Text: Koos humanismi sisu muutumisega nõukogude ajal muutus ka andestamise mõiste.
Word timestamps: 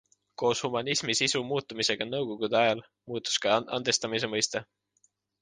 Koos 0.41 0.61
humanismi 0.67 1.15
sisu 1.19 1.41
muutumisega 1.49 2.07
nõukogude 2.15 2.59
ajal 2.63 2.83
muutus 3.13 3.39
ka 3.45 3.55
andestamise 3.79 4.33
mõiste. 4.35 4.65